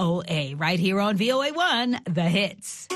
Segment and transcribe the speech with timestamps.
[0.00, 2.88] VOA, right here on VOA1, The Hits.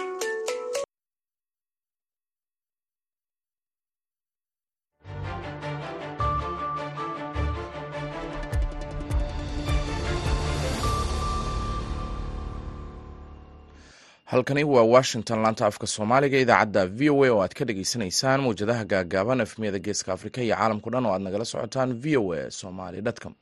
[14.24, 18.84] halkani waa washington laanta afka soomaaliga idaacadda v o a oo aad ka dhagaysanaysaan mawjadaha
[18.92, 23.02] gaagaaban efmiyada geeska afrika iyo caalamkao dhan oo aad nagala socotaan v o a somali
[23.22, 23.34] com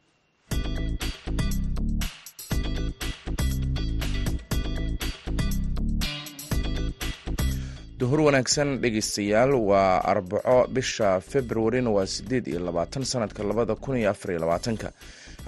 [8.02, 14.10] duhur wanaagsan dhegeystayaal waa arbaco bisha februarina waa sideed iyo labaatan sanadka labada kun iyo
[14.10, 14.88] afar iyo labaatanka.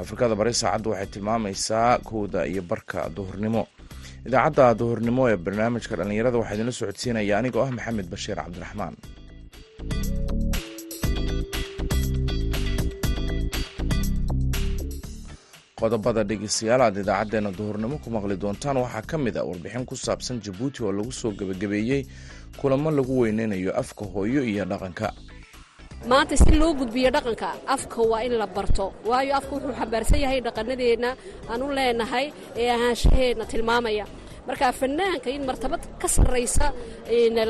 [0.02, 3.62] Afrikada bari saacaddu waxay tilmaamaysaa kowda iyo barka duhurnimo.
[4.26, 8.94] Idaacadda duhurnimo ee barnaamijka dhallinyarada waxaa idinla socodsiinaya anigoo ah maxamed bashiir cabdiraxmaan
[15.80, 20.38] qodobada dhegeystayaal aad idaacadeena duhurnimo ku maqli doontaan waxaa ka mid a warbixin ku saabsan
[20.44, 22.06] jabuuti oo lagu soo gebagabeeyey
[22.60, 25.10] kulamo lagu weyneynayo afka hooyo iyo dhaqanka.
[26.06, 30.40] Maanta si loo gudbiyo dhaqanka afka waa in la barto waayo afka wuxuu xambaarsan yahay
[30.46, 31.10] dhaqanadeenna
[31.50, 34.06] aan u leenahay ee ahaanshaheenna tilmaamaya.
[34.46, 36.70] Marka fanaanka in martabad ka sarraysa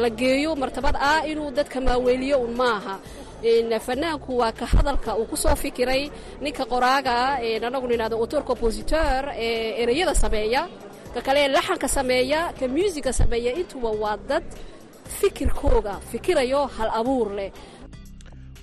[0.02, 2.94] la geeyo martabad ah inuu dadka maaweeliyo un maaha
[3.42, 9.82] fanaanku waa ka hadalka uu ku soo fikiray ninka qoraagaa anagu nidhahdo autor compositeur ee
[9.82, 10.68] ereyada sameeya
[11.14, 14.44] ka kale laxanka sameeya ka muusiga sameeya intuba waa dad
[15.20, 17.52] fikirkooga fikirayo hal abuur leh.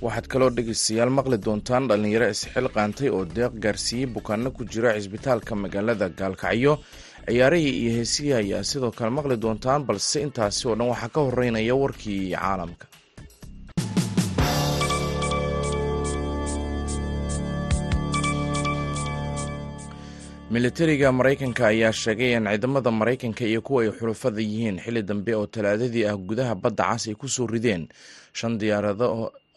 [0.02, 5.53] Waxaad kaloo dhegeystayaal maqli doontaan dhallinyaro isxil qaantay oo deeq gaarsiiyey bukaano ku jira cisbitaalka
[5.56, 6.73] magaalada gaalkacyo.
[7.30, 11.75] Ciyaarihii iyo heesihii ayaa sidoo kale maqli doontaan balse intaasi oo dhan waxaa ka horeynaya
[11.75, 12.85] warkii caalamka
[20.55, 25.45] militariga maraykanka ayaa sheegay in ciidamada maraykanka iyo kuwa ay xulafada yihiin xilli dambe oo
[25.47, 27.88] talaadadii ah gudaha badda cas ay ku soo rideen.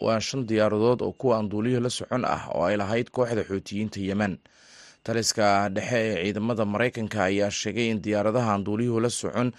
[0.05, 4.39] Waa shan diyaaradood oo kuwa anduuliyo la socon ah oo ay lahayd kooxda xootiyiinta yemen.
[5.05, 9.53] Taliska dhexe ee ciidamada maraykanka ayaa sheegay in diyaaradaha anduuliyuhu la socon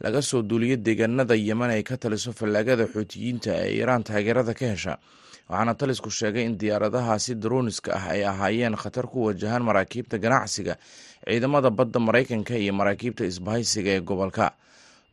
[0.00, 4.98] laga soo duuliyo deegaanada yemen ay ka taliso fallaagada xootiyiinta ee iiraan taageerada ka hesha
[5.50, 10.74] waxaana talisku sheegay in diyaaradahaasi darooniska ah ay ahaayeen khatar ku wajahaan maraakiibta ganacsiga
[11.26, 14.46] ciidamada badda maraykanka iyo maraakiibta isbahaysiga ee gobolka.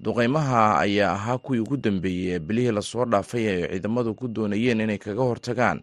[0.04, 4.82] Duqeymaha ayaa ahaa kuwii ugu dambeeyey ee bilihii la soo dhaafay ay ciidamadu ku doonayeen
[4.86, 5.82] inay kaga hortagaan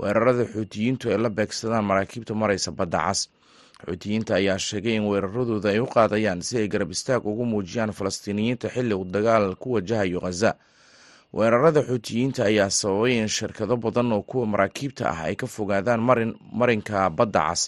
[0.00, 3.20] weerarada xuutiyiintu ay la beegsadaan maraakiibta maraysa badda cas.
[3.86, 8.66] Xuutiyiinta ayaa sheegay in weeraradooda ay u qaadayaan si ay garab istaag ugu muujiyaan falastiiniyiinta
[8.74, 10.50] xilli uu dagaal ku wajahayo khaza
[11.38, 16.00] weerarada xuutiyiinta ayaa sababay in shirkado badan oo kuwa maraakiibta ah ay ka fogaadaan
[16.60, 17.62] marinka badda cas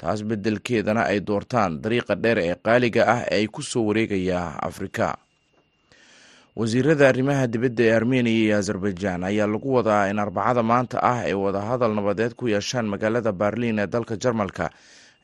[0.00, 5.16] taas bedelkeedana ay doortaan dariiqa dheer ee qaaliga ah ee ay ku soo wareegaya afrika.
[6.56, 11.34] Wasiirada arrimaha dibadda ee armeniya iyo azerbaijan ayaa lagu wadaa in arbacada maanta ah ay
[11.44, 14.66] wadahadal nabadeed ku yeeshaan magaalada berliin ee dalka jarmalka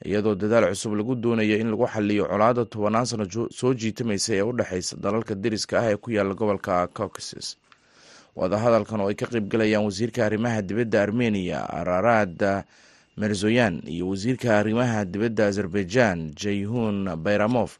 [0.04, 3.24] iyadoo dadaal cusub lagu doonayo in lagu xaliyo colaada tobanaan sano
[3.58, 7.48] soo jiitamaysa ee u dhexeysa dalalka deriska ah ee ku yaalla gobolka caucasus
[8.38, 12.38] wadahadalkan oo ay ka qeybgalayaan wasiirka arrimaha dibadda armeniya ararad
[13.20, 17.78] merzoyan iyo wasiirka arrimaha dibadda azerbaijan jayhun bayramof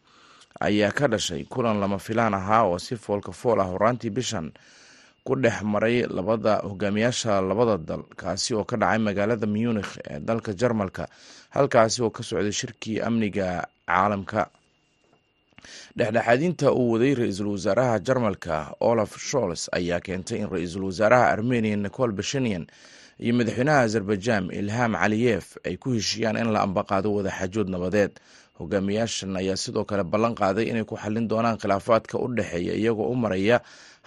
[0.60, 4.50] ayaa ka dhashay kulan lama filaan ahaa oo si foolka fool ah horaantii bishan
[5.22, 10.50] ku dhex maray labada hogaamiyaasha labada dal kaasi oo ka dhacay magaalada munikh ee dalka
[10.60, 11.06] jarmalka
[11.54, 13.48] halkaasi oo ka socday shirkii amniga
[13.86, 14.50] caalamka
[15.98, 18.56] dhexdhexaadinta uu waday ra'iisul wasaaraha jarmalka
[18.90, 22.64] olaf sholz ayaa keentay in ra'iisul wasaaraha armeniya nicol bashanian
[23.24, 28.12] iyo madaxweynaha azerbaijan ilham caliyef ay ku heshiiyaan in la ambaqaado wadaxaajood nabadeed.
[28.58, 33.14] Hogaamiyaashan ayaa sidoo kale ballan qaaday inay ku xallin doonaan khilaafaadka u dhexeeya iyagoo u
[33.14, 33.56] maraya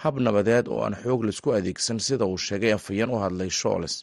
[0.02, 3.94] hab nabadeed oo aan xoog la isku adeegsan sida uu sheegay afhayeen u hadlay sholes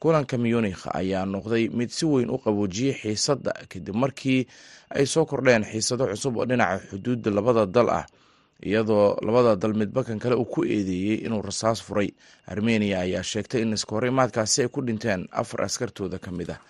[0.00, 4.40] kulanka munikh ayaa noqday mid si weyn u qaboojiyey xiisadda kadib markii
[4.96, 8.06] ay soo kordheen xiisado cusub oo dhinaca xuduudda labada dal ah
[8.68, 12.08] iyadoo labada dal midbakan kale uu ku eedeeyey inuu rasaas furay.
[12.52, 16.60] Armeniya ayaa sheegtay in iskahorimaadkaasi ay ku dhinteen afar askartooda ka mid ah.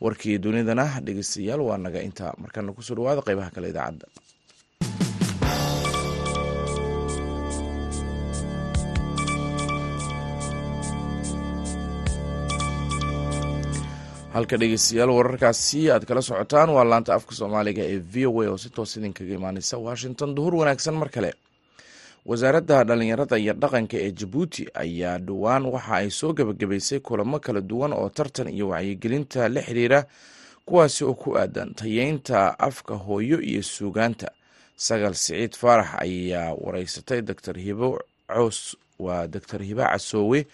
[0.00, 2.32] Warkii dunidana dhegeystayaal waa naga intaa.
[2.42, 4.06] Markana ku soo dhawaada qeybaha kale idaacadda
[14.34, 18.56] halka dhegeystayaal wararkaasi aad kala socotaan waa laanta afka soomaaliga ee v o a oo
[18.58, 20.34] si toos idinkaga imaaneysa washington.
[20.34, 21.34] Duhur wanaagsan mar kale.
[22.26, 27.92] Wasaaradda dhallinyarada iyo dhaqanka ee jabuuti ayaa dhowaan waxa ay soo gebagabaysay kulamo kala duwan
[27.92, 30.04] oo tartan iyo wacyigelinta la xiriira
[30.66, 34.30] kuwaasi oo ku aadan tayeynta afka hooyo iyo suugaanta.
[34.76, 37.98] Sagal siciid faarax ayaa wareysatay doctor hibo
[38.28, 40.46] cows waa doctor hibo casoowe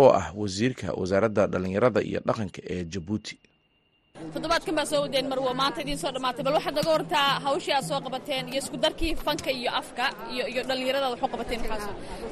[0.00, 3.34] oo ah wasiirka wasaaradda dhallinyarada iyo dhaqanka ee jabuuti
[4.34, 7.84] toddobaadkan baa soo wadeen marwo maanta idiin soo dhammaatay bal waxaad naga wartaa hawshii aad
[7.90, 10.04] soo qabateen iyo isku darkii fanka iyo afka
[10.34, 11.60] iyo iyo dhallinyarada waxu qabateen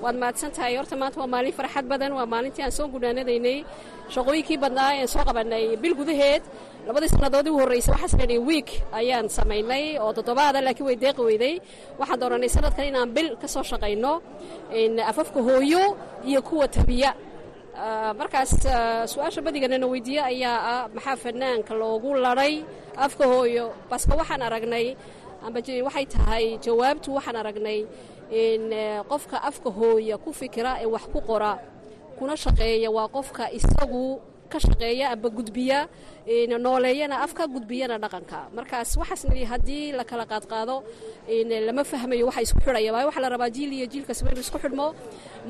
[0.04, 3.58] waad mahadsan tahay horta maanta waa maalin farxad badan waa maalintii aan soo gunaanadaynay
[4.14, 6.42] shaqooyinkii badnaa aan soo qabanay bil gudaheed.
[6.86, 8.68] Labadii sannadood u horreysay waxaa sanadhay wiik
[9.00, 11.54] ayaan samaynay oo toddobaada laakiin way deeqi weyday.
[12.00, 14.12] Waxaan doonanay sanadkan inaan bil ka soo shaqayno
[15.10, 15.82] afafka hooyo
[16.30, 17.10] iyo kuwa tabiya
[17.76, 18.52] markaas
[19.12, 22.64] su'aasha badiganana weydiiye ayaa ah maxaa fanaanka loogu laday
[22.96, 24.96] afka hooyo baske waxaan aragnay
[25.46, 27.86] amba waxay tahay jawaabtu waxaan aragnay
[28.30, 28.70] in
[29.08, 31.58] qofka afka hooya ku fikira ee wax ku qora
[32.18, 34.20] kuna shaqeeya waa qofka isagu
[34.52, 35.78] ka shaqeeya amba gudbiya
[36.64, 38.40] nooleeyana afka gudbiyana dhaqanka.
[38.56, 40.76] Markaas waxaas nidhi haddii la kala qaadqaado
[41.66, 44.58] lama fahmayo waxa isku xidhaya waayo waxaa la rabaa jiil iyo jiilka saba inu isku
[44.64, 44.86] xidhmo.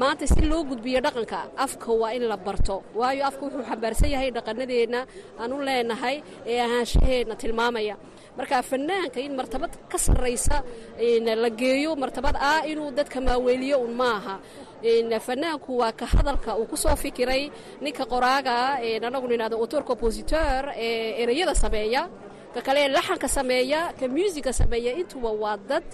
[0.00, 2.76] Maanta si loo gudbiyo dhaqanka afka waa in la barto.
[2.94, 5.00] Waayo afka wuxuu xambaarsan yahay dhaqanadeenna
[5.40, 6.16] aan u leenahay
[6.46, 7.96] ee ahaanshaheenna tilmaamaya.
[8.38, 10.56] Marka fanaanka in martabad ka sarraysa
[11.42, 14.34] la geeyo martabad ah inuu dadka maaweeliyo un maaha
[14.82, 17.50] fanaanku waa ka hadalka uu ku soo fikiray
[17.80, 22.08] ninka qoraaga anagu nidhahdo autor compositeur ee ereyada sameeya
[22.54, 25.84] ka kale laxanka sameeya ka muusiga sameeya intuba waa dad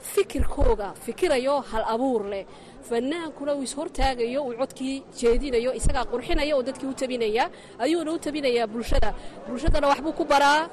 [0.00, 2.44] fikirkooga fikirayo hal abuur leh.
[2.88, 8.66] Fanaankuna uu ishortaagayo uu codkii jeedinayo isagaa qurxinaya oo dadkii u tabinaya ayuuna u tabinayaa
[8.66, 9.14] bulshada.
[9.48, 10.68] Bulshadana waxbuu ku baraa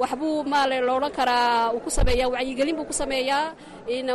[0.00, 3.54] waxbuu maale loodhan karaa uu ku sameeyaa wacyigelin buu ku sameeyaa.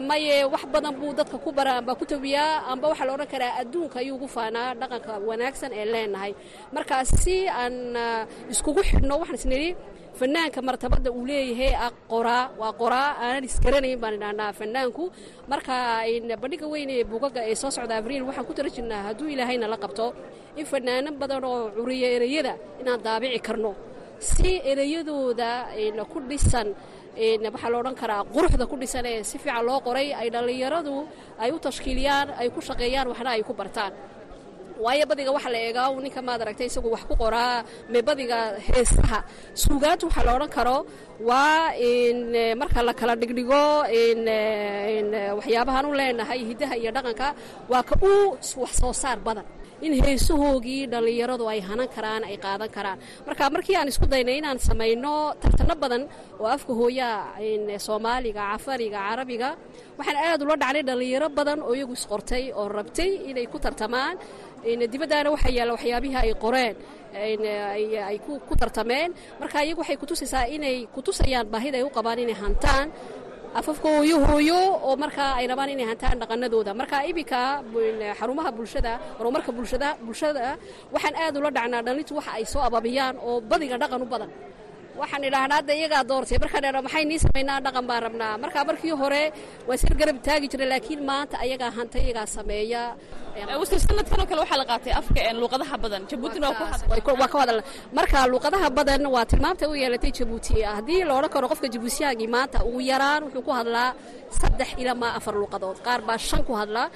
[0.09, 3.53] Maye wax badan buu dadka ku bara amba ku tabiyaa amba waxaa la odhan karaa
[3.61, 6.31] adduunka ayuu ugu faanaa dhaqanka wanaagsan ee leenahay.
[6.75, 7.75] Markaas si aan
[8.53, 9.69] iskugu xidhno waxaan isnidhi
[10.19, 15.03] fanaanka martabada uu leeyahay ah qoraa waa qoraa aanan isgaranayn baan idhahnaa fanaanku
[15.51, 15.75] marka
[16.41, 19.77] bandhiga weyn ee buugaga ee soo socda abriil waxaan ku tala jirnaa hadduu ilaahayna la
[19.83, 20.05] qabto
[20.59, 23.71] in fanaano badan oo curiya ereyada inaan daabici karno
[24.29, 25.51] si ereyadooda
[26.11, 26.67] ku dhisan
[27.53, 30.95] waxaa la odhan karaa quruxda ku dhisan ee si fiican loo qoray ay dhallinyaradu
[31.43, 33.93] ay u tashkiiliyaan ay ku shaqeeyaan waxna ay ku bartaan.
[34.83, 37.55] Waayo badiga waxaa la eegaa uu ninka maad aragtay isagu wax ku qoraa
[37.91, 38.37] mee badiga
[38.67, 39.19] heesaha.
[39.63, 40.77] Suugaanta waxaa la odhan karo
[41.29, 41.69] waa
[42.61, 43.63] marka la kala dhigdhigo
[45.39, 47.27] waxyaabahaan u leenahay hiddaha iyo dhaqanka
[47.71, 49.45] waa ka uu wax soo saar badan
[49.85, 52.97] in heesahoogii dhallinyaradu ay hanan karaan ay qaadan karaan.
[53.27, 56.03] Marka markii aan isku daynay inaan samayno tartano badan
[56.41, 57.37] oo afka hooyaa
[57.87, 59.49] soomaaliga cafariga carabiga
[59.97, 64.15] waxaan aad ula dhacnay dhallinyaro badan oo iyagu isqortay oo rabtay inay ku tartamaan
[64.93, 66.75] dibaddaana waxaa yaalla waxyaabihii ay qoreen
[68.09, 68.17] ay
[68.47, 69.09] ku tartameen.
[69.41, 72.87] Marka iyagu waxay kutusaysaa inay kutusayaan baahida ay u qabaan inay hantaan
[73.59, 77.39] afafka hooyo hooyo oo markaa ay rabaan inay hantaan dhaqanadooda marka iminka
[78.19, 80.57] xarumaha bulshada horumarka bulshada bulshada
[80.93, 84.31] waxaan aad ula dhacnaa dhalintu waxa ay soo ababiyaan oo badiga dhaqan u badan
[84.99, 88.33] waxaan idhaahnaa hadda iyagaa doortay markaan idhahno maxay nii samaynaa dhaqan baan rabnaa.
[88.43, 89.23] Marka markii hore
[89.67, 92.83] waa sir garab taagi jiray laakiin maanta ayagaa hanta iyagaa sameeya.
[93.61, 96.01] Wasiir sanadkan oo kale waxaa la qaatay afka luuqadaha badan.
[96.09, 97.59] Jabuutina waa ka hadal
[97.97, 100.55] marka luuqadaha badan waa tilmaamta u yeelatay jabuuti.
[100.75, 103.89] Haddii la odhan karo qofka jabuutiyaagii maanta ugu yaraan wuxuu ku hadlaa
[104.39, 106.87] saddex ilaa maa afar luuqadood qaar baa shan ku hadlaa.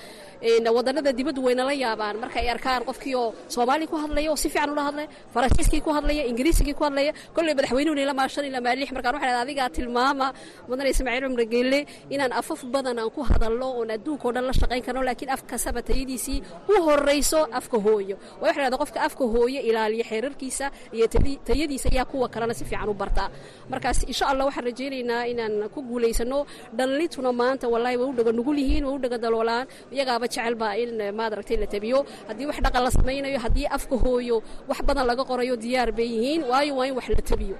[0.75, 2.15] Wadanada dibaddu wayna la yaabaan.
[2.22, 5.89] Marka ay arkaan qofkii oo soomaali ku hadlaya oo si fiican ula hadlaya faransiiskii ku
[5.98, 10.27] hadlaya ingiriisigii ku hadlaya kolley madaxweynuhuna markaan waxaa adigaa tilmaama
[10.68, 14.54] mudane ismaaciil cumar geelle inaan afaf badan aan ku hadalno oon adduunka o dhan la
[14.54, 16.39] shaqayn karno laakiin af kastaba tayadiisii
[16.70, 18.15] u horrayso afka hooyo.
[18.42, 20.65] Waa waxa dhahda qofka afka hooyo ilaaliya xeerarkiisa
[20.96, 21.06] iyo
[21.48, 23.30] tayadiisa ayaa kuwa kalena si fiican u bartaa
[23.70, 26.46] markaas insha allah waxaan rajaynaynaa inaan ku guulaysano
[26.77, 29.65] dhallintuna maanta wallaahi way u dhaga nugul yihiin way u dhaga daloolaan.
[29.94, 32.00] Iyagaaba jecelba in maad aragtay la tabiyo.
[32.27, 34.38] Haddii wax dhaqan la samaynayo haddii afka hooyo
[34.70, 36.42] wax badan laga qorayo diyaar bay yihiin.
[36.50, 37.56] Waayo waa in wax la tabiyo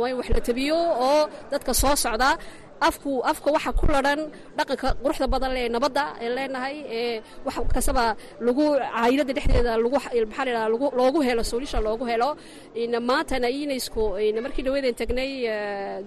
[0.00, 0.76] waa in wax la tabiyo
[1.08, 1.20] oo
[1.52, 2.30] dadka soo socda
[2.80, 4.20] afku afka waxa ku ladhan
[4.58, 8.04] dhaqanka quruxda badan lee nabadda ee leenahay ee wax kastaba
[8.46, 12.30] lagu caayilada dhexdeeda lagu maxaa la loogu helo solution loogu helo.
[13.08, 14.04] Maantana unesco
[14.44, 15.30] markii dhaweedeen tagnay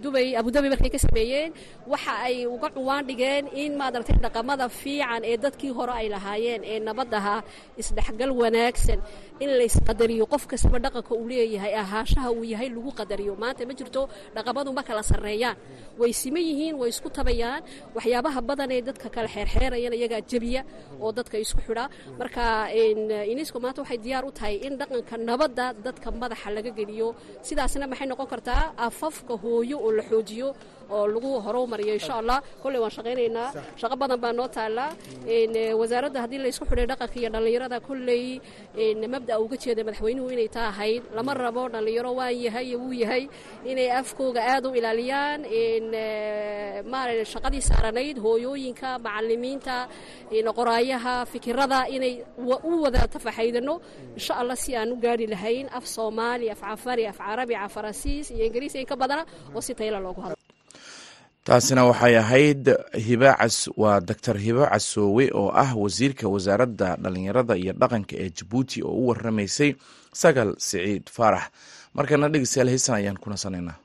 [0.03, 1.49] dubay abudabi markay ka sameeyeen
[1.87, 6.61] waxa ay uga cuwaan dhigeen in maad aragtay dhaqamada fiican ee dadkii hore ay lahaayeen
[6.63, 7.35] ee nabadaha
[7.81, 8.99] isdhexgal wanaagsan.
[9.39, 9.65] In la
[10.33, 13.33] qof kastaba dhaqanka uu leeyahay ahaashaha uu yahay lagu qadariyo.
[13.41, 14.01] Maanta ma jirto
[14.35, 15.55] dhaqamadu ma kala sarreeyaan.
[15.99, 17.61] Way siman yihiin way isku tabayaan.
[17.95, 20.61] Waxyaabaha badan ee dadka kale xeerxeerayana iyagaa jebiya
[21.03, 21.85] oo dadka isku xidha.
[22.19, 22.43] Marka
[23.33, 27.07] unesco maanta waxay diyaar u tahay in dhaqanka nabadda dadka madaxa laga geliyo.
[27.47, 28.63] Sidaasna maxay noqon kartaa?
[28.87, 30.47] Afafka hooyo oo la xoojiyo
[30.95, 33.49] oo lagu horumariyo insha allah kolley waan shaqaynaynaa.
[33.81, 34.91] Shaqo badan baa noo taallaa
[35.79, 38.23] wasaaradda haddii la isku xidhay dhaqanka iyo dhallinyarada kolley
[39.13, 41.03] mabda uga jeeda madaxweynuhu inay taa ahayd.
[41.15, 43.23] Lama rabo dhallinyaro waan yahay wuu yahay
[43.71, 45.39] inay afkooga aad u ilaaliyaan.
[46.91, 49.75] Maara shaqadii saaranayd hooyooyinka macalimiinta
[50.57, 52.13] qoraayaha fikirada inay
[52.69, 53.75] u wada tafaxaydano
[54.17, 58.31] insha allah si aan u gaari lahayn af soomaali af cafari af carabi af faransiis
[58.31, 59.23] iyo ingiriisi in ka badana
[59.55, 60.36] oo si tayla loogu hadlo
[61.47, 62.63] taasina waxay ahayd
[63.07, 68.93] hibacas waa doctor hibo casoowe oo ah wasiirka wasaaradda dhallinyarada iyo dhaqanka ee jabuuti oo
[69.01, 69.71] u waramaysay
[70.21, 71.45] sagal siciid faarax
[71.97, 73.77] markana dhegeystayaal hiisan ayaan ku nasanaynaa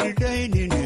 [0.00, 0.77] bilkaynin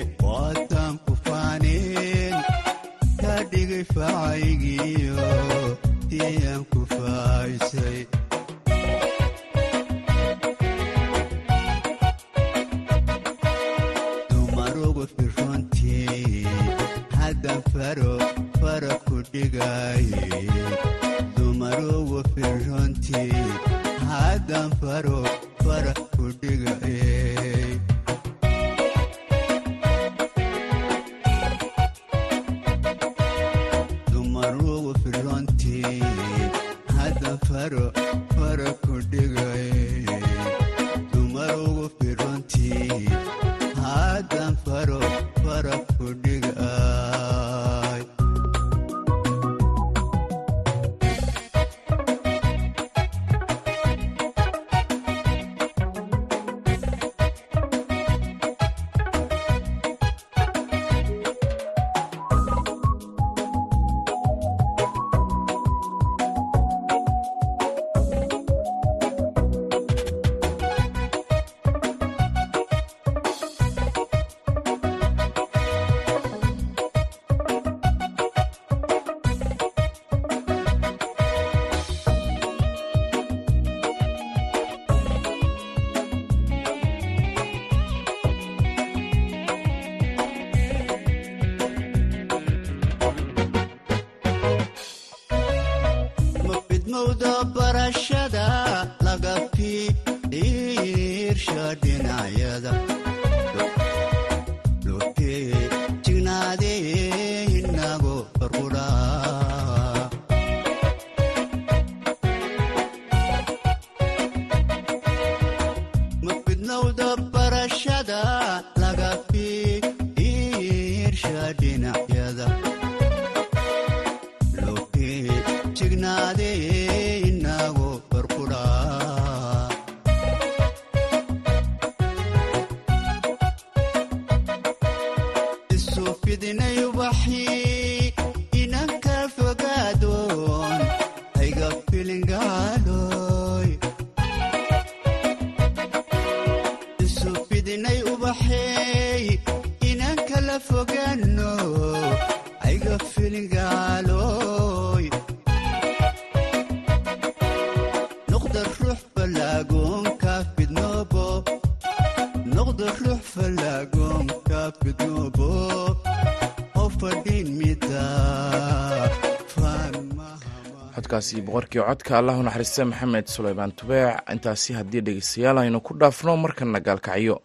[170.95, 176.37] codkaasi boqorkii codka allah u naxariista maxamed suleymaan tubeec intaasi haddii dhegeystayaal aynu ku dhaafno
[176.37, 177.37] markana gaalkacyo.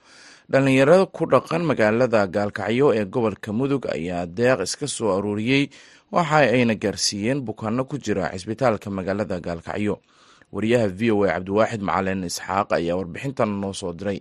[0.52, 5.64] Dhallinyarada ku dhaqan magaalada gaalkacyo ee gobolka mudug ayaa deeq iska soo aruuriyey.
[6.12, 9.96] Waxa ayna gaarsiiyeen bukaano ku jira cisbitaalka magaalada gaalkacyo.
[10.54, 14.20] Wariyaha v o a cabdiwaaxid macalin isxaaq ayaa warbixintan noo soo diray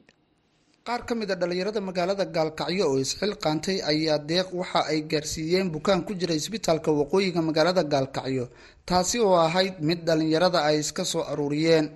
[0.86, 6.00] qaar ka mid a dhallinyarada magaalada gaalkacyo oo isxilqaantay ayaa deeq waxa ay gaarsiiyeen bukaan
[6.06, 8.44] ku jira isbitaalka waqooyiga magaalada gaalkacyo
[8.88, 11.86] taasi oo ahayd mid dhallinyarada ay iska soo aruuriyeen.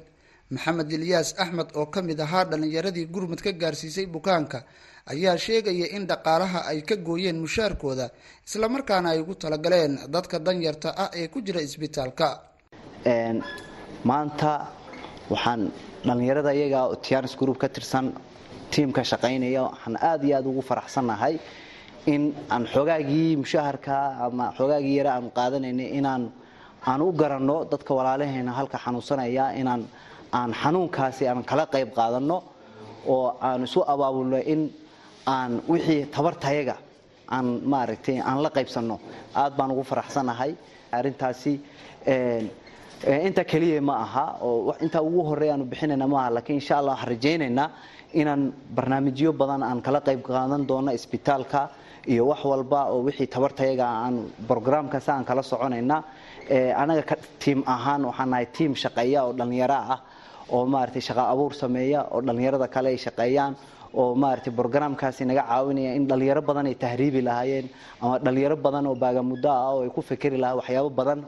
[0.55, 4.59] Maxamed ilyaas axmed oo ka mid ahaa dhallinyaradii gurmud ka gaarsiisay bukaanka
[5.13, 8.07] ayaa sheegaya in dhaqaalaha ay ka gooyeen mushaarkooda
[8.47, 12.29] islamarkaana ay ugu talagaleen dadka danyarta ah ee ku jira isbitaalka.
[14.11, 14.53] Maanta
[15.33, 15.63] waxaan
[16.07, 18.07] dhallinyarada iyaga tianis group ka tirsan
[18.73, 21.35] tiimka shaqaynaya waxaan aada iyo aada ugu faraxsannahay
[22.07, 22.23] in
[22.55, 26.23] aan xoogaagii mushaharka ama xoogaagii yare aanu qaadanaynay inaan
[26.91, 29.83] aan u garanno dadka walaalaheena halka xanuunsanaya inaan
[30.39, 32.39] aan xanuunkaasi aan kala qayb qaadanno
[33.15, 34.61] oo aan isu abaabulno in
[35.27, 36.77] aan wixii tabartayaga
[37.37, 38.97] aan maaragtay aan la qaybsanno.
[39.35, 40.53] Aad baan ugu faraxsannahay
[40.99, 41.53] arrintaasi
[43.07, 47.09] inta keliya ma aha oo intaa ugu horey aanu bixinayna maaha laakiin insha allah waxaan
[47.15, 47.69] rajaynaynaa
[48.21, 51.71] inaan barnaamijyo badan aan kala qayb qaadan doono isbitaalka
[52.13, 54.15] iyo wax walba oo wixii tabartayaga aan
[54.49, 55.97] brograamkaas aan kala soconayna
[56.83, 59.99] anaga ka tiim ahaan waxaan nahay tiim shaqeeya oo dhallinyaro ah
[60.53, 63.53] oo maaragtay shaqa abuur sameeya oo dhallinyarada kale ay shaqeeyaan
[63.95, 67.67] oo maaragtay brograamkaasi naga caawinaya in dhallinyaro badan ay tahriibi lahaayeen
[68.03, 71.21] ama dhallinyaro badan oo baagamuddo ah oo ay ku fikeri lahaa waxyaabo badan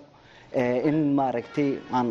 [0.88, 2.08] in maaragtay aan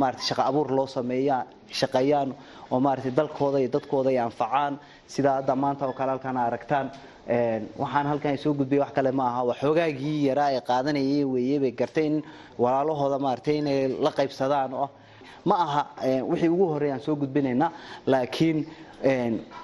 [0.00, 1.36] maaragtay shaqa abuur loo sameeya
[1.80, 2.30] shaqeeyaan
[2.72, 4.78] oo maaragtay dalkooda iyo dadkooda ay anfacaan.
[5.06, 6.86] Sida hadda maanta oo kale halkaan aragtaan
[7.82, 12.06] waxaan halkan soo gudbiyay wax kale ma aha waa xoogaagii yaraa ee qaadanayay weeye gartay
[12.06, 12.16] in
[12.58, 14.88] walaalahooda maaragtay inay la qaybsadaan oo
[15.44, 15.82] ma aha
[16.30, 17.70] wixii ugu horreeya aan soo gudbinaynaa
[18.06, 18.58] laakiin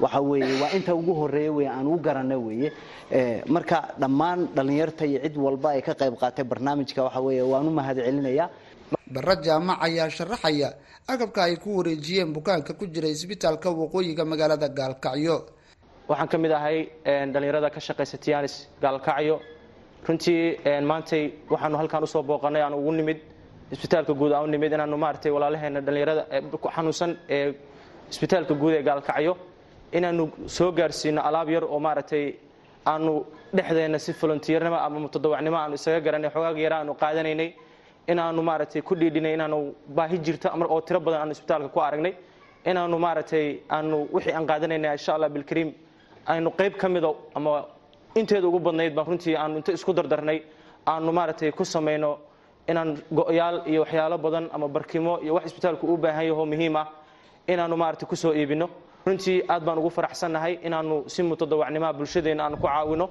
[0.01, 2.73] waxa weeye waa inta ugu horreeya wey aan ugu garana weeye.
[3.47, 7.71] Marka dhammaan dhallinyarta iyo cid walba ay ka qayb qaatay barnaamijka waxa weeye waan u
[7.71, 8.49] mahad celinayaa.
[9.15, 10.69] Barre jaamac ayaa sharaxaya
[11.09, 15.37] agabka ay ku wareejiyeen bukaanka ku jira isbitaalka waqooyiga magaalada gaalkacyo.
[16.09, 19.37] Waxaan ka mid ahay dhallinyarada ka shaqaysa tianis gaalkacyo.
[20.07, 20.59] Runtii
[20.91, 23.19] maantay waxaanu halkaan u soo booqanay aan ugu nimid
[23.73, 26.23] isbitaalka guud aan u nimid inaanu maaragtay walaalaheena dhallinyarada
[26.77, 27.49] xanuunsan ee
[28.13, 29.33] isbitaalka guud ee gaalkacyo
[29.99, 30.25] inaanu
[30.57, 32.25] soo gaarsiino alaab yar oo maaragtay
[32.93, 33.13] aanu
[33.57, 37.49] dhexdeena si volunteernimo ama mutadawacnimo aanu isaga garanay xogaaga yara aanu qaadanaynay
[38.13, 39.59] inaanu maaragtay ku dhiidhinay inaanu
[39.97, 42.13] baahi jirto oo tiro badan aanu isbitaalka ku aragnay
[42.71, 45.71] inaanu maaragtay aanu wixii aan qaadanayna insha allah bilkariim
[46.33, 47.51] aynu qayb ka mido ama
[48.21, 50.39] inteeda ugu badnayd baan runtii aanu inta isku dardarnay
[50.93, 52.11] aanu maaragtay ku samayno
[52.71, 56.87] inaan go-yaal iyo waxyaalo badan ama barkimo iyo wax isbitaalku u baahan yaho muhiim ah
[57.53, 58.67] inaanu maaragtay ku soo iibino
[59.07, 63.07] runtii aad baan ugu faraxsannahay inaanu si mutadawacnimaha bulshadeena aanu ku caawino.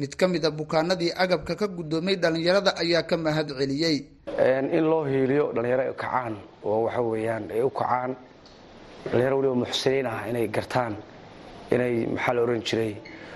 [0.00, 3.96] Mid ka mid a bukaanadii agabka ka guddoomay dhallinyarada ayaa ka mahad celiyey.
[4.76, 8.10] In loo hiiliyo dhallinyaro ay kacaan oo waxa weeyaan ay u kacaan
[9.10, 10.94] dhallinyaro waliba muxsiniin ah inay gartaan
[11.74, 12.92] inay maxaa la ohan jiray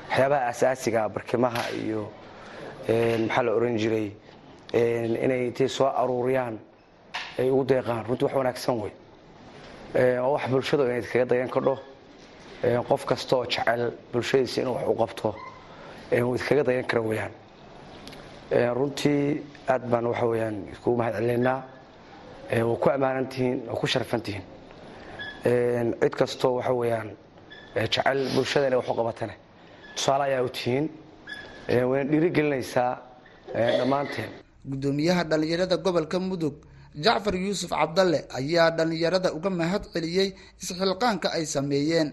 [0.08, 2.02] waxyaabaha asaasiga barkimaha iyo
[3.26, 4.06] maxaa la ohan jiray
[4.74, 6.58] inay intay soo aruuriyaan
[7.38, 8.92] ay ugu deeqaan runtii wax wanaagsan wey
[10.20, 11.78] oo wax bulshadu inay kaga dayan kadho
[12.88, 15.34] qof kasta oo jecel bulshadiisa inuu wax u qabto
[16.24, 17.32] wuu idkaga dayan kara weyaan
[18.78, 21.60] runtii aad baan waxa weyaan iskugu mahad celinaynaa
[22.68, 24.44] waa ku ammaanan tihiin waa ku sharafan tihiin
[26.00, 27.10] cid kastoo waxa weeyaan
[27.74, 29.34] jecel bulshada inay wax u qabatane
[29.96, 30.86] tusaale ayaa u tihiin
[31.90, 32.92] wayna dhiirigelinaysaa
[33.78, 34.30] dhammaanteen
[34.70, 36.54] guddoomiyaha dhallinyarada gobolka mudug
[37.04, 40.28] jacfar yuusuf cabdalle ayaa dhallinyarada uga mahad celiyey
[40.62, 42.08] isxilqaanka ay sameeyeen.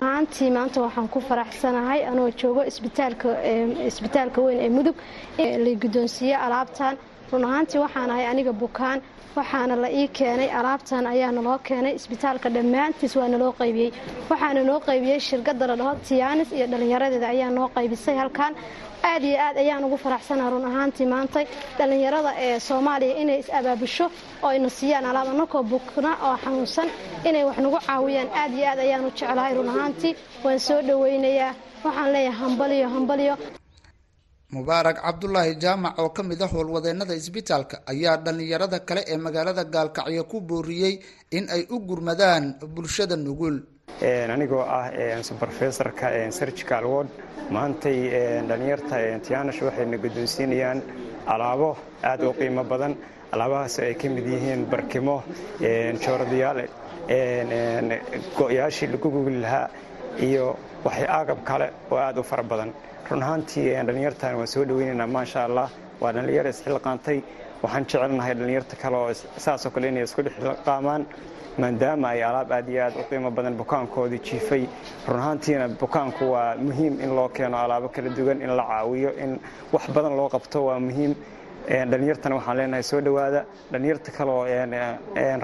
[0.00, 3.28] Maantii maanta waxaan ku faraxsanahay anoo joogo isbitaalka
[3.90, 4.96] isbitaalka weyn ee mudug
[5.64, 6.94] la guddoonsiiyey alaabtan.
[7.32, 8.98] Run ahaantii waxaan ahay aniga bukaan
[9.36, 13.90] waxaana la ii keenay alaabtan ayaa naloo keenay isbitaalka dhammaantiis waa naloo qaybiyey.
[14.30, 18.52] Waxaana noo qaybiyey shirkadda la dhaho tiyaanis iyo dhallinyaradeeda ayaa noo qaybisay halkan
[19.10, 21.44] aad iyo aad ayaan ugu faraxsanaha run ahaantii maantay.
[21.78, 24.06] Dhallinyarada ee soomaaliya inay is-abaabusho
[24.42, 26.88] oo ayna siiyaan alaab anakoo bukna oo xanuunsan
[27.28, 28.28] inay wax nagu caawiyaan.
[28.40, 30.12] Aad iyo aad ayaanu jeclahay run ahaantii.
[30.44, 31.52] Waan soo dhoweynayaa.
[31.84, 33.34] Waxaan leeyahay hambaliyo hambaliyo
[34.54, 40.24] mubaarak cabdulaahi jaamac oo ka mid ah howlwadeennada isbitaalka ayaa dhallinyarada kale ee magaalada gaalkacyo
[40.30, 40.94] ku booriyey
[41.36, 43.56] in ay u gurmadaan bulshada nugul
[44.02, 44.90] anigoo ah
[45.22, 47.08] subrofesorka surgical word
[47.50, 47.98] maantay
[48.48, 50.82] dhallinyarta tianash waxayna guddoonsiinayaan.
[51.26, 52.96] Alaabo aad u qiimo badan.
[53.32, 55.22] Alaabahaas ay ka mid yihiin barkimo
[56.04, 56.60] jooradayaal
[58.38, 59.68] go'yaashii lagu gugi lahaa
[60.20, 62.72] iyo waxay agab kale oo aad u fara badan.
[63.10, 65.68] Run ahaantii dhallinyartan waan soo dhoweynaynaa maasha allah
[66.00, 67.18] waa dhallinyar isxilqaantay
[67.62, 69.12] waxaan jecelnahay dhallinyarta kale oo
[69.44, 71.06] saasoo kale inay isku dhexilqaamaan
[71.58, 74.64] maadaama ay alaab aad iyo aad u qiimo badan bukaankoodii jiifay.
[75.08, 79.38] Run ahaantiina bukaanku waa muhiim in loo keeno alaabo kala duwan in la caawiyo in
[79.72, 81.14] wax badan loo qabto waa muhiim.
[81.68, 83.44] Dhallinyartana waxaan leenahay soo dhowaada.
[83.72, 84.44] Dhallinyarta kaleoo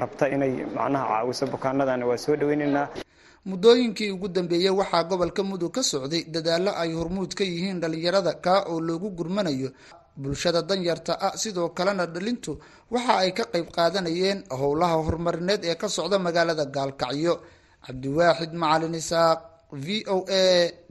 [0.01, 2.89] rabta inay macnaha caawiso bukaanadan waa soo dhoweynaynaa
[3.47, 6.25] muddooyinkii ugu dambeeyey waxaa gobolka mudug ka socday.
[6.35, 9.71] Dadaallo ay hormuud ka yihiin dhallinyarada kaa oo loogu gurmanayo
[10.23, 12.53] bulshada danyarta ah sidoo kalena dhalintu
[12.95, 17.35] waxa ay ka qayb qaadanayeen howlaha horumarineed ee ka socda magaalada gaalkacyo.
[17.87, 19.39] Cabdiwaaxid macalin isaaq
[19.85, 20.45] v o a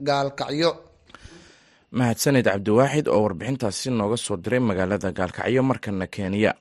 [0.08, 0.70] gaalkacyo.
[1.98, 6.52] Mahadsanid cabdiwaaxid oo warbixintaasi nooga soo diray magaalada gaalkacyo markana kenya.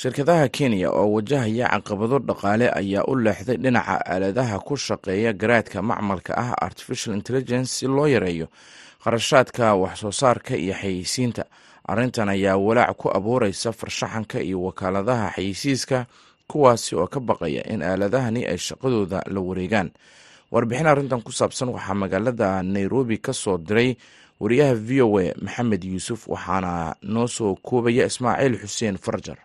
[0.00, 6.32] Shirkadaha kenya oo wajahaya caqabado dhaqaale ayaa u leexday dhinaca aaladaha ku shaqeeya garaadka macmalka
[6.42, 8.46] ah artificial intelligence si loo yareeyo
[9.04, 9.74] kharashaadka
[10.12, 11.44] saarka iyo xayeysiinta.
[11.88, 16.06] Arrintan ayaa walaac ku abuureysa farshaxanka iyo wakaaladaha xayeysiiska
[16.48, 19.90] kuwaasi oo ka baqaya in aaladahani ay shaqadooda la wareegaan.
[20.52, 23.96] Warbixin arrintan ku saabsan waxaa magaalada nairobi ka soo diray
[24.40, 29.38] wariyaha v o a maxamed yuusuf waxaana noo soo koobaya ismaaciil xuseen farjar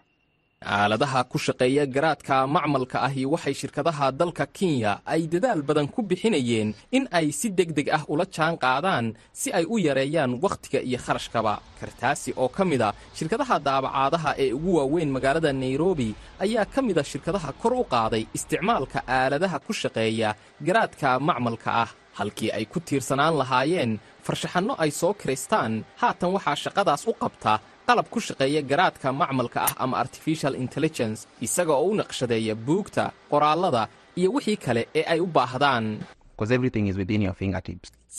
[0.65, 6.73] aaladaha ku shaqeeya garaadka macmalka ahi waxay shirkadaha dalka kenya ay dadaal badan ku bixinayeen
[6.91, 10.97] in ay si deg deg ah ula jaan qaadaan si ay u yareeyaan wakhtiga iyo
[10.97, 11.61] kharashkaba.
[11.79, 16.97] Kartaasi oo ka mid a shirkadaha daabacaadaha ee ugu waaweyn magaalada nairobi ayaa ka mid
[16.97, 20.33] a shirkadaha kor u qaaday isticmaalka aaladaha ku shaqeeya
[20.65, 21.89] garaadka macmalka ah.
[22.17, 28.07] Halkii ay ku tiirsanaan lahaayeen farshaxanno ay soo kiraystaan haatan waxaa shaqadaas u qabta qalab
[28.13, 33.83] ku shaqeeya garaadka macmalka ah ama artificial intelligence isaga oo u naqshadeeya buugta qoraallada
[34.19, 35.85] iyo wixii kale ee ay u baahdaan.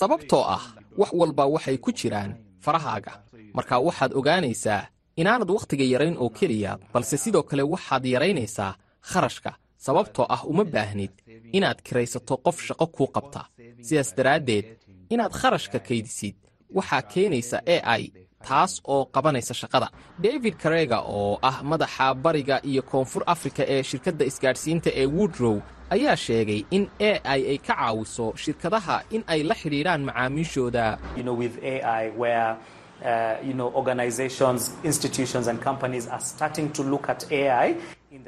[0.00, 0.62] Sababtoo ah
[1.00, 2.30] wax walba waxay ku jiraan
[2.64, 3.12] farahaaga.
[3.56, 4.82] Marka waxaad ogaanaysaa
[5.20, 8.72] inaanad wakhtiga yarayn oo keliya balse sidoo kale waxaad yaraynaysaa
[9.10, 9.50] kharashka.
[9.86, 11.12] Sababtoo ah uma baahnid
[11.56, 13.40] inaad kiraysato qof shaqo kuu qabta.
[13.86, 14.66] Sidaas daraaddeed
[15.14, 16.36] inaad kharashka kaydisid
[16.76, 18.04] waxaa keenaysa e i
[18.46, 19.88] taas oo qabanaysa shaqada.
[20.18, 25.56] David karega oo ah madaxa bariga iyo koonfur afrika ee shirkadda isgaadhsiinta ee woodrow
[25.90, 30.84] ayaa sheegay in e i ay ka caawiso shirkadaha in ay la xidhiidhaan macaamiishooda.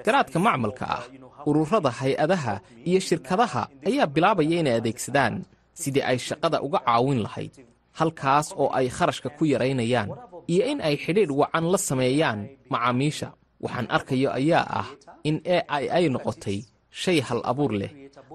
[0.06, 1.02] Garaadka macmalka ah
[1.48, 5.34] ururada hay'adaha iyo shirkadaha ayaa bilaabaya inay adeegsadaan.
[5.80, 7.52] Sidii ay shaqada uga caawin lahayd
[8.00, 10.08] halkaas oo ay kharashka ku yaraynayaan
[10.52, 12.40] iyo in ay xidhiidh wacan la sameeyaan
[12.72, 13.28] macaamiisha.
[13.64, 14.88] Waxaan arkayo ayaa ah
[15.28, 16.58] in e i ay noqotay
[17.02, 17.92] shay hal abuur leh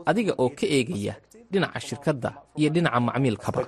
[0.09, 1.13] adiga oo ka eegaya
[1.51, 3.59] dhinaca shirkadda iyo dhinaca macmiilkaba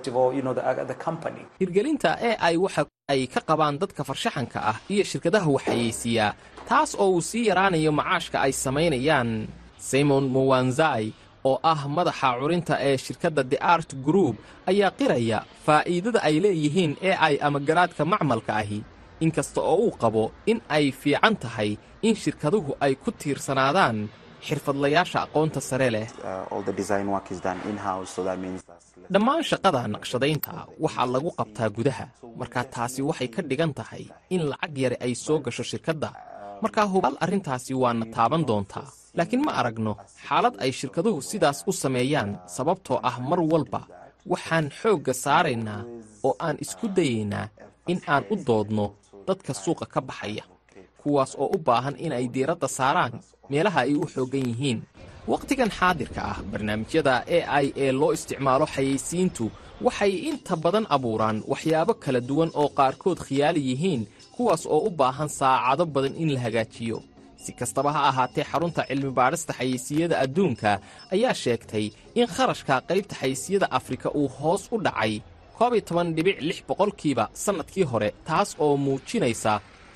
[1.60, 2.82] hirgelinta e i waxa
[3.12, 6.30] ay ka qabaan dadka farshaxanka ah iyo shirkadaha waxayeysiiyaa
[6.68, 9.30] taas oo uu sii yaraanayo macaashka ay samaynayaan.
[9.90, 11.04] Simon mowanzai
[11.48, 14.36] oo ah madaxa curinta ee shirkadda the art group
[14.70, 18.80] ayaa qiraya faa'iidada ay leeyihiin e i ama garaadka macmalka ahi.
[19.24, 21.70] Inkasta oo uu qabo in ay fiican tahay
[22.06, 23.98] in shirkaduhu ay ku tiirsanaadaan
[24.46, 26.06] xirfadlayaasha aqoonta sare leh.
[29.12, 30.52] Dhammaan shaqada naqshadaynta
[30.84, 32.06] waxaa lagu qabtaa gudaha.
[32.40, 36.10] markaa taasi waxay ka dhigan tahay in lacag yare ay soo gasho shirkadda.
[36.64, 39.92] Markaa hubaal arrintaasi waana taaban doontaa laakiin ma aragno
[40.26, 43.80] xaalad ay shirkaduhu sidaas u sameeyaan sababtoo ah mar walba
[44.32, 45.82] waxaan xoogga saaraynaa
[46.26, 47.46] oo aan isku dayaynaa
[47.92, 48.86] in aan u doodno
[49.28, 50.44] dadka suuqa ka baxaya
[51.00, 53.14] kuwaas oo u baahan in ay diiradda saaraan
[53.50, 54.80] meelaha ay u xooggan yihiin.
[55.32, 59.44] Wakhtigan xaadirka ah barnaamijyada e i ee loo isticmaalo xayeysiintu
[59.86, 64.02] waxay inta badan abuuraan waxyaabo kala duwan oo qaarkood khiyaali yihiin
[64.34, 66.98] kuwaas oo u baahan saacado badan in la hagaajiyo
[67.44, 70.70] si kastaba ha ahaatee xarunta cilmi-baadhista xayeysiiyada adduunka
[71.14, 71.86] ayaa sheegtay
[72.20, 75.14] in kharashka qaybta xayeysiiyada afrika uu hoos u dhacay
[76.68, 79.52] boqolkiiba sannadkii hore taas oo muujinaysa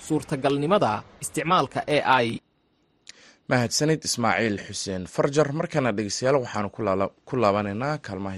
[0.06, 2.38] suurtagalnimada isticmaalka e i.
[3.50, 5.02] Mahadsanid ismaaciil xuseen.
[5.14, 6.68] Farjar markana dhegeystayaal waxaanu
[7.28, 8.36] ku laabanaynaa kaalmaha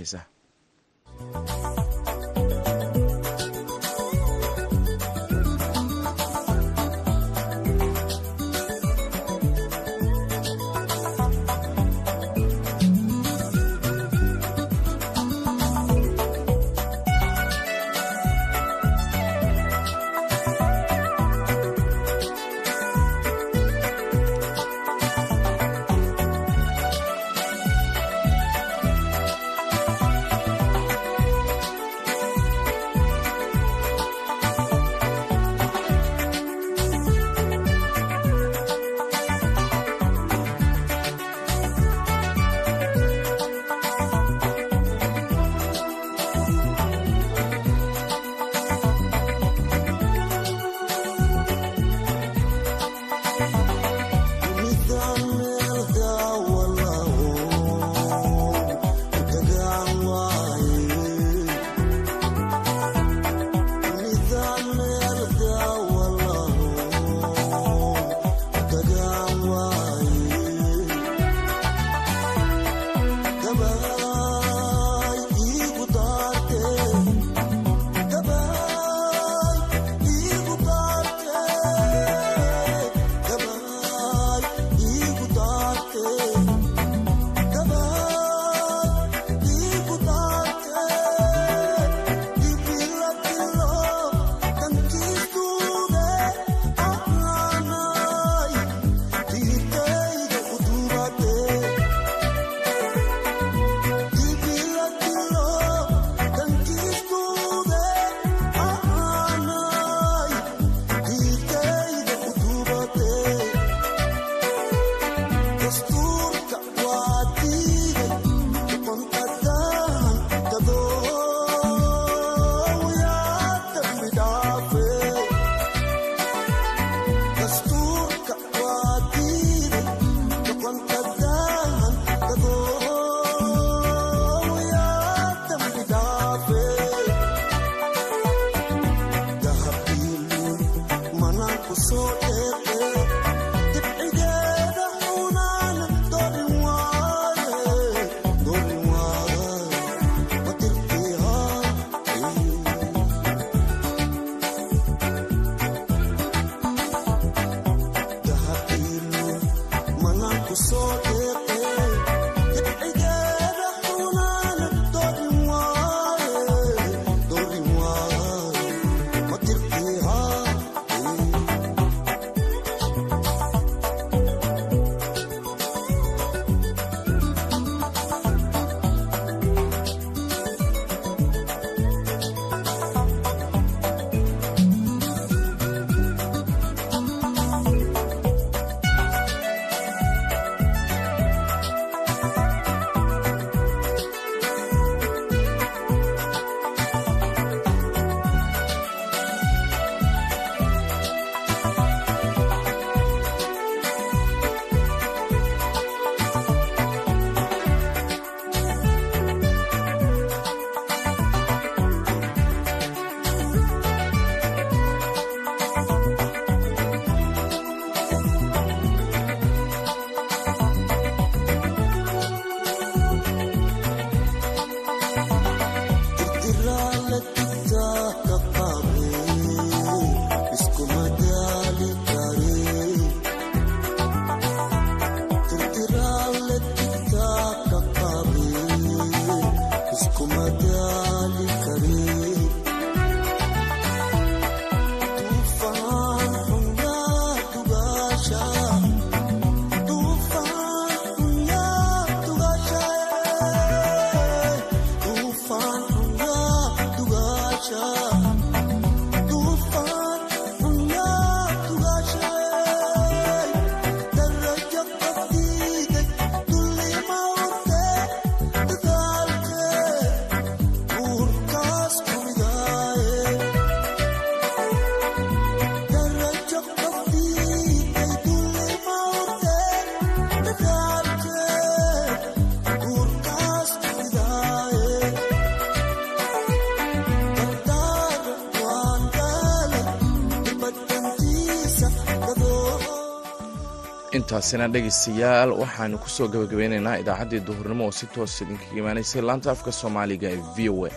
[294.35, 299.71] intaasina dhegaystayaal waxaanu ku soo gabagabeynaynaa idaacaddii duhurnimo oo si toos idinkaga imaanaysay laanta afka
[299.81, 300.91] soomaaliga ee v o a.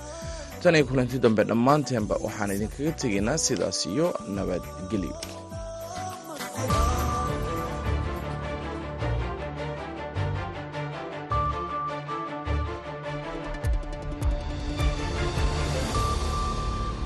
[0.61, 5.13] Tan iyo kulanti dambe dhammaanteenba waxaan idinkaga tegaynaa sidaas iyo nabadgelyo